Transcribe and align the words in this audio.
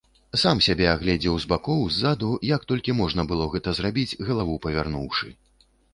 Сам 0.43 0.61
сябе 0.67 0.85
агледзеў 0.93 1.35
з 1.43 1.51
бакоў, 1.51 1.83
ззаду, 1.97 2.29
як 2.55 2.65
толькі 2.71 2.95
можна 3.03 3.27
было 3.33 3.47
гэта 3.57 3.77
зрабіць, 3.81 4.17
галаву 4.31 4.57
павярнуўшы. 4.65 5.27